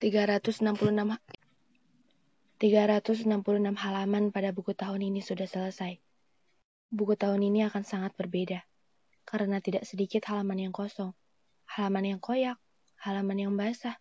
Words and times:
366 0.00 0.80
366 2.56 3.20
halaman 3.76 4.32
pada 4.32 4.48
buku 4.48 4.72
tahun 4.72 5.12
ini 5.12 5.20
sudah 5.20 5.44
selesai. 5.44 6.00
Buku 6.88 7.20
tahun 7.20 7.44
ini 7.44 7.68
akan 7.68 7.84
sangat 7.84 8.16
berbeda, 8.16 8.64
karena 9.28 9.60
tidak 9.60 9.84
sedikit 9.84 10.24
halaman 10.32 10.56
yang 10.56 10.72
kosong, 10.72 11.12
halaman 11.68 12.16
yang 12.16 12.20
koyak, 12.24 12.56
halaman 12.96 13.44
yang 13.44 13.52
basah, 13.52 14.00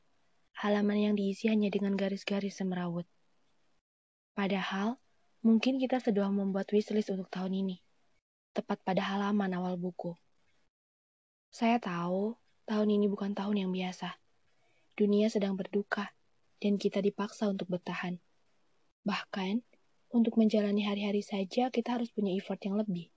halaman 0.55 1.04
yang 1.04 1.13
diisi 1.20 1.52
hanya 1.52 1.67
dengan 1.67 2.00
garis-garis 2.00 2.55
semerawut. 2.55 3.04
Padahal, 4.39 4.95
mungkin 5.43 5.84
kita 5.84 6.00
sedang 6.00 6.31
membuat 6.31 6.71
wishlist 6.71 7.11
untuk 7.11 7.27
tahun 7.27 7.59
ini, 7.59 7.84
tepat 8.55 8.79
pada 8.88 9.04
halaman 9.04 9.52
awal 9.52 9.75
buku. 9.75 10.16
Saya 11.52 11.75
tahu, 11.75 12.39
tahun 12.71 12.88
ini 12.88 13.11
bukan 13.11 13.36
tahun 13.36 13.68
yang 13.68 13.71
biasa. 13.75 14.16
Dunia 15.00 15.31
sedang 15.31 15.55
berduka, 15.55 16.11
dan 16.59 16.75
kita 16.75 16.99
dipaksa 16.99 17.48
untuk 17.48 17.71
bertahan. 17.71 18.20
Bahkan, 19.08 19.63
untuk 20.12 20.35
menjalani 20.35 20.84
hari-hari 20.84 21.23
saja 21.23 21.72
kita 21.72 21.95
harus 21.95 22.12
punya 22.12 22.35
effort 22.35 22.59
yang 22.67 22.75
lebih. 22.75 23.08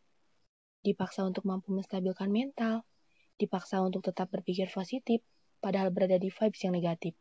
Dipaksa 0.87 1.27
untuk 1.27 1.43
mampu 1.43 1.75
menstabilkan 1.75 2.31
mental, 2.31 2.87
dipaksa 3.35 3.83
untuk 3.83 4.07
tetap 4.07 4.31
berpikir 4.31 4.71
positif, 4.71 5.27
padahal 5.59 5.91
berada 5.91 6.23
di 6.23 6.31
vibes 6.31 6.63
yang 6.63 6.79
negatif. 6.79 7.19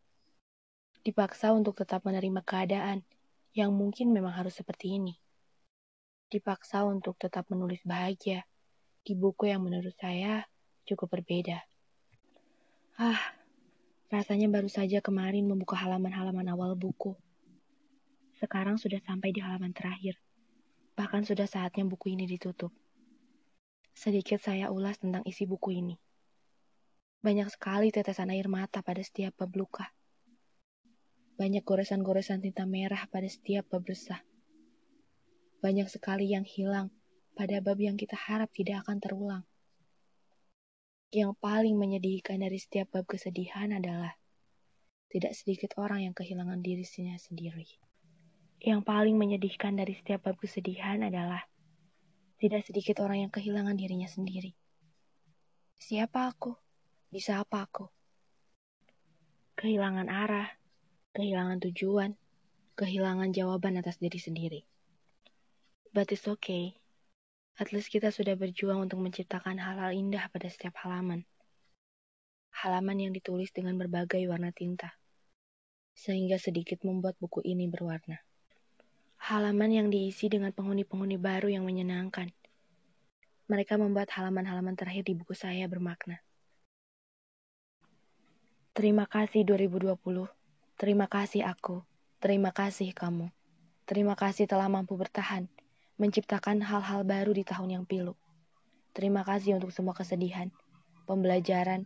Dipaksa 1.02 1.58
untuk 1.58 1.74
tetap 1.74 2.06
menerima 2.06 2.46
keadaan 2.46 3.02
yang 3.58 3.74
mungkin 3.74 4.14
memang 4.14 4.38
harus 4.38 4.62
seperti 4.62 5.02
ini. 5.02 5.18
Dipaksa 6.30 6.86
untuk 6.86 7.18
tetap 7.18 7.50
menulis 7.50 7.82
bahagia 7.82 8.46
di 9.02 9.18
buku 9.18 9.50
yang 9.50 9.66
menurut 9.66 9.98
saya 9.98 10.46
cukup 10.86 11.18
berbeda. 11.18 11.66
Ah, 13.02 13.41
rasanya 14.22 14.54
baru 14.54 14.70
saja 14.70 15.02
kemarin 15.02 15.50
membuka 15.50 15.74
halaman-halaman 15.82 16.46
awal 16.54 16.78
buku. 16.78 17.18
Sekarang 18.38 18.78
sudah 18.78 19.02
sampai 19.02 19.34
di 19.34 19.42
halaman 19.42 19.74
terakhir. 19.74 20.14
Bahkan 20.94 21.26
sudah 21.26 21.50
saatnya 21.50 21.90
buku 21.90 22.14
ini 22.14 22.30
ditutup. 22.30 22.70
Sedikit 23.98 24.38
saya 24.38 24.70
ulas 24.70 25.02
tentang 25.02 25.26
isi 25.26 25.50
buku 25.50 25.74
ini. 25.74 25.98
Banyak 27.26 27.50
sekali 27.50 27.90
tetesan 27.90 28.30
air 28.30 28.46
mata 28.46 28.86
pada 28.86 29.02
setiap 29.02 29.42
bab 29.42 29.58
luka. 29.58 29.90
Banyak 31.42 31.66
goresan-goresan 31.66 32.46
tinta 32.46 32.70
merah 32.70 33.10
pada 33.10 33.26
setiap 33.26 33.74
bab 33.74 33.90
resah. 33.90 34.22
Banyak 35.66 35.90
sekali 35.90 36.30
yang 36.30 36.46
hilang 36.46 36.94
pada 37.34 37.58
bab 37.58 37.82
yang 37.82 37.98
kita 37.98 38.14
harap 38.14 38.54
tidak 38.54 38.86
akan 38.86 39.02
terulang. 39.02 39.44
Yang 41.10 41.34
paling 41.42 41.74
menyedihkan 41.74 42.38
dari 42.38 42.62
setiap 42.62 42.94
bab 42.94 43.10
kesedihan 43.10 43.74
adalah 43.74 44.21
tidak 45.12 45.36
sedikit 45.36 45.76
orang 45.76 46.08
yang 46.08 46.16
kehilangan 46.16 46.64
dirinya 46.64 47.20
sendiri. 47.20 47.68
Yang 48.64 48.82
paling 48.88 49.20
menyedihkan 49.20 49.76
dari 49.76 49.92
setiap 49.92 50.24
bab 50.24 50.40
kesedihan 50.40 51.04
adalah 51.04 51.44
tidak 52.40 52.64
sedikit 52.64 53.04
orang 53.04 53.28
yang 53.28 53.32
kehilangan 53.34 53.76
dirinya 53.76 54.08
sendiri. 54.08 54.56
Siapa 55.84 56.32
aku? 56.32 56.56
Bisa 57.12 57.44
apa 57.44 57.68
aku? 57.68 57.92
Kehilangan 59.60 60.08
arah, 60.08 60.48
kehilangan 61.12 61.60
tujuan, 61.68 62.16
kehilangan 62.80 63.36
jawaban 63.36 63.84
atas 63.84 64.00
diri 64.00 64.16
sendiri. 64.16 64.62
But 65.92 66.08
it's 66.16 66.24
okay. 66.24 66.80
At 67.60 67.76
least 67.76 67.92
kita 67.92 68.16
sudah 68.16 68.40
berjuang 68.40 68.88
untuk 68.88 69.04
menciptakan 69.04 69.60
hal-hal 69.60 69.92
indah 69.92 70.32
pada 70.32 70.48
setiap 70.48 70.80
halaman. 70.88 71.28
Halaman 72.64 73.10
yang 73.10 73.12
ditulis 73.12 73.52
dengan 73.52 73.76
berbagai 73.76 74.24
warna 74.32 74.56
tinta. 74.56 75.01
Sehingga 75.94 76.42
sedikit 76.42 76.82
membuat 76.88 77.16
buku 77.22 77.46
ini 77.46 77.68
berwarna. 77.70 78.20
Halaman 79.22 79.70
yang 79.70 79.88
diisi 79.94 80.28
dengan 80.32 80.50
penghuni-penghuni 80.50 81.22
baru 81.22 81.54
yang 81.54 81.64
menyenangkan. 81.68 82.34
Mereka 83.46 83.78
membuat 83.78 84.10
halaman-halaman 84.16 84.74
terakhir 84.74 85.06
di 85.06 85.14
buku 85.14 85.38
saya 85.38 85.70
bermakna. 85.70 86.24
Terima 88.72 89.04
kasih 89.04 89.44
2020. 89.44 90.00
Terima 90.80 91.06
kasih 91.06 91.44
aku. 91.44 91.84
Terima 92.24 92.56
kasih 92.56 92.96
kamu. 92.96 93.28
Terima 93.84 94.16
kasih 94.16 94.48
telah 94.48 94.72
mampu 94.72 94.96
bertahan, 94.96 95.52
menciptakan 96.00 96.64
hal-hal 96.64 97.04
baru 97.04 97.36
di 97.36 97.44
tahun 97.44 97.76
yang 97.76 97.84
pilu. 97.84 98.16
Terima 98.96 99.28
kasih 99.28 99.60
untuk 99.60 99.76
semua 99.76 99.92
kesedihan, 99.92 100.48
pembelajaran, 101.04 101.84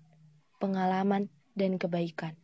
pengalaman, 0.62 1.34
dan 1.58 1.82
kebaikan. 1.82 2.38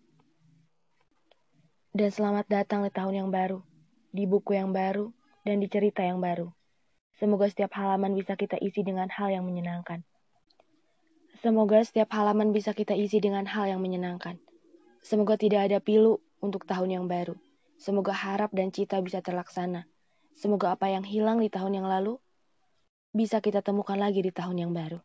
Dan 1.92 2.08
selamat 2.08 2.48
datang 2.48 2.88
di 2.88 2.92
tahun 2.96 3.20
yang 3.20 3.30
baru, 3.36 3.60
di 4.16 4.24
buku 4.24 4.56
yang 4.56 4.72
baru, 4.72 5.12
dan 5.44 5.60
di 5.60 5.68
cerita 5.68 6.00
yang 6.00 6.24
baru. 6.24 6.48
Semoga 7.20 7.52
setiap 7.52 7.76
halaman 7.76 8.16
bisa 8.16 8.40
kita 8.40 8.56
isi 8.64 8.80
dengan 8.80 9.12
hal 9.12 9.28
yang 9.28 9.44
menyenangkan. 9.44 10.00
Semoga 11.44 11.84
setiap 11.84 12.16
halaman 12.16 12.56
bisa 12.56 12.72
kita 12.72 12.96
isi 12.96 13.20
dengan 13.20 13.44
hal 13.44 13.68
yang 13.68 13.84
menyenangkan. 13.84 14.40
Semoga 15.04 15.36
tidak 15.36 15.68
ada 15.68 15.84
pilu 15.84 16.24
untuk 16.40 16.64
tahun 16.64 16.96
yang 16.96 17.06
baru. 17.12 17.36
Semoga 17.76 18.16
harap 18.16 18.56
dan 18.56 18.72
cita 18.72 18.96
bisa 19.04 19.20
terlaksana. 19.20 19.84
Semoga 20.32 20.80
apa 20.80 20.88
yang 20.88 21.04
hilang 21.04 21.44
di 21.44 21.52
tahun 21.52 21.84
yang 21.84 21.92
lalu 21.92 22.16
bisa 23.12 23.44
kita 23.44 23.60
temukan 23.60 24.00
lagi 24.00 24.24
di 24.24 24.32
tahun 24.32 24.64
yang 24.64 24.72
baru. 24.72 25.04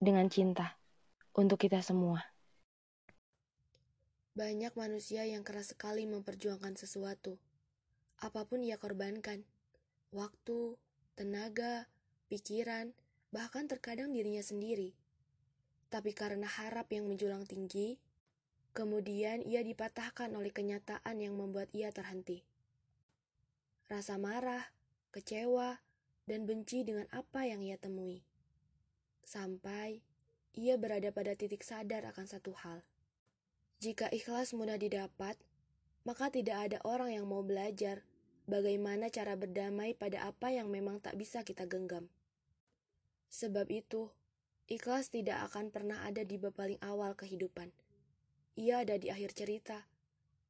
Dengan 0.00 0.32
cinta 0.32 0.80
untuk 1.36 1.60
kita 1.60 1.84
semua. 1.84 2.29
Banyak 4.34 4.76
manusia 4.78 5.26
yang 5.26 5.42
keras 5.42 5.74
sekali 5.74 6.06
memperjuangkan 6.06 6.78
sesuatu. 6.78 7.38
Apa 8.20 8.46
pun 8.46 8.62
ia 8.62 8.78
korbankan. 8.78 9.42
Waktu, 10.14 10.78
tenaga, 11.18 11.90
pikiran, 12.30 12.94
bahkan 13.34 13.66
terkadang 13.66 14.14
dirinya 14.14 14.42
sendiri. 14.42 14.94
Tapi 15.90 16.14
karena 16.14 16.46
harap 16.46 16.90
yang 16.94 17.10
menjulang 17.10 17.42
tinggi, 17.46 17.98
Kemudian 18.70 19.42
ia 19.42 19.66
dipatahkan 19.66 20.30
oleh 20.30 20.54
kenyataan 20.54 21.18
yang 21.18 21.34
membuat 21.34 21.74
ia 21.74 21.90
terhenti. 21.90 22.46
Rasa 23.90 24.14
marah, 24.14 24.70
kecewa, 25.10 25.82
dan 26.30 26.46
benci 26.46 26.86
dengan 26.86 27.10
apa 27.10 27.50
yang 27.50 27.66
ia 27.66 27.74
temui. 27.74 28.22
Sampai 29.26 30.06
ia 30.54 30.78
berada 30.78 31.10
pada 31.10 31.34
titik 31.34 31.66
sadar 31.66 32.06
akan 32.14 32.30
satu 32.30 32.54
hal. 32.62 32.86
Jika 33.80 34.12
ikhlas 34.12 34.52
mudah 34.52 34.76
didapat, 34.76 35.40
maka 36.04 36.28
tidak 36.28 36.68
ada 36.68 36.78
orang 36.84 37.16
yang 37.16 37.26
mau 37.28 37.40
belajar 37.40 38.04
bagaimana 38.44 39.08
cara 39.08 39.36
berdamai 39.36 39.96
pada 39.96 40.28
apa 40.28 40.52
yang 40.52 40.68
memang 40.68 41.00
tak 41.00 41.16
bisa 41.16 41.40
kita 41.40 41.64
genggam. 41.64 42.12
Sebab 43.32 43.72
itu, 43.72 44.12
ikhlas 44.68 45.08
tidak 45.08 45.48
akan 45.48 45.72
pernah 45.72 46.04
ada 46.04 46.20
di 46.22 46.36
paling 46.36 46.78
awal 46.84 47.16
kehidupan 47.16 47.72
ia 48.60 48.84
ada 48.84 49.00
di 49.00 49.08
akhir 49.08 49.32
cerita 49.32 49.88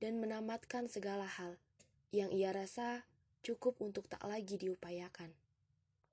dan 0.02 0.18
menamatkan 0.18 0.90
segala 0.90 1.30
hal 1.30 1.60
yang 2.10 2.32
ia 2.34 2.50
rasa 2.50 3.06
cukup 3.46 3.78
untuk 3.78 4.10
tak 4.10 4.18
lagi 4.26 4.58
diupayakan. 4.58 5.30